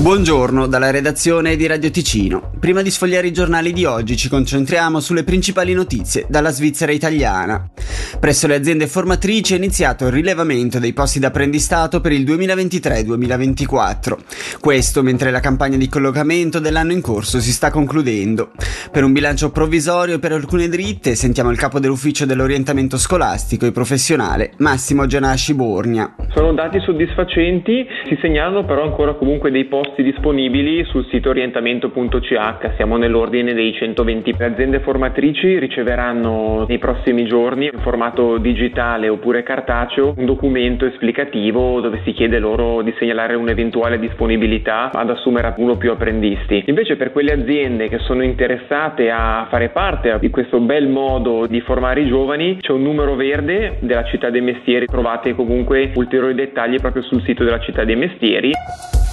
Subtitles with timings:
[0.00, 2.52] Buongiorno dalla redazione di Radio Ticino.
[2.58, 7.68] Prima di sfogliare i giornali di oggi ci concentriamo sulle principali notizie dalla Svizzera italiana.
[8.18, 14.58] Presso le aziende formatrici è iniziato il rilevamento dei posti d'apprendistato per il 2023-2024.
[14.58, 18.52] Questo mentre la campagna di collocamento dell'anno in corso si sta concludendo.
[18.90, 24.52] Per un bilancio provvisorio per alcune dritte sentiamo il capo dell'ufficio dell'orientamento scolastico e professionale,
[24.58, 26.14] Massimo Gianasci Borgna.
[26.34, 32.74] Sono dati soddisfacenti, si segnalano però ancora comunque dei posti posti disponibili sul sito orientamento.ch,
[32.76, 34.34] siamo nell'ordine dei 120.
[34.38, 41.80] Le aziende formatrici riceveranno nei prossimi giorni in formato digitale oppure cartaceo un documento esplicativo
[41.80, 46.64] dove si chiede loro di segnalare un'eventuale disponibilità ad assumere uno o più apprendisti.
[46.66, 51.60] Invece per quelle aziende che sono interessate a fare parte di questo bel modo di
[51.60, 56.76] formare i giovani c'è un numero verde della città dei mestieri, trovate comunque ulteriori dettagli
[56.76, 58.52] proprio sul sito della città dei mestieri.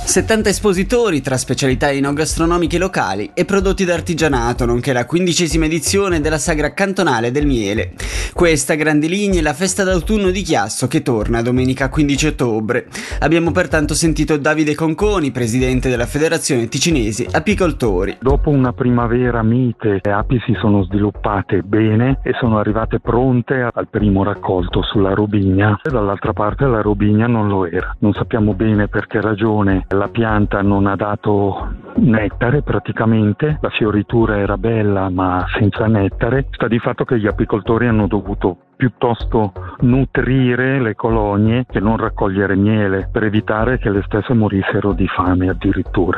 [0.07, 6.71] 70 espositori tra specialità enogastronomiche locali e prodotti d'artigianato, nonché la quindicesima edizione della Sagra
[6.71, 7.91] Cantonale del Miele.
[8.33, 12.87] Questa, a grandi linee, è la festa d'autunno di Chiasso che torna domenica 15 ottobre.
[13.19, 18.15] Abbiamo pertanto sentito Davide Conconi, presidente della Federazione Ticinesi Apicoltori.
[18.21, 23.89] Dopo una primavera mite, le api si sono sviluppate bene e sono arrivate pronte al
[23.89, 25.77] primo raccolto sulla robigna.
[25.83, 27.93] Dall'altra parte la robigna non lo era.
[27.99, 34.37] Non sappiamo bene per che ragione la pianta non ha dato nettare praticamente, la fioritura
[34.37, 40.81] era bella ma senza nettare, sta di fatto che gli apicoltori hanno dovuto piuttosto nutrire
[40.81, 46.17] le colonie che non raccogliere miele per evitare che le stesse morissero di fame addirittura.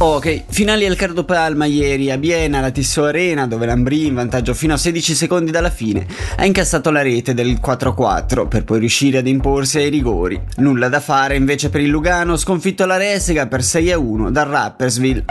[0.00, 4.74] Ok, finali al Cardopalma ieri a Biena, la Tissot Arena, dove l'Ambrì in vantaggio fino
[4.74, 9.26] a 16 secondi dalla fine ha incassato la rete del 4-4 per poi riuscire ad
[9.26, 10.40] imporsi ai rigori.
[10.56, 15.24] Nulla da fare invece per il Lugano, sconfitto alla Resega per 6-1 dal Rappersville.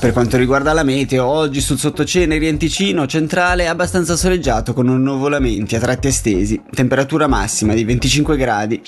[0.00, 5.74] Per quanto riguarda la meteo, oggi sul sottoceneri in Ticino centrale abbastanza soleggiato con nuvolamenti
[5.74, 8.80] a tratti estesi, temperatura massima di 25 gradi.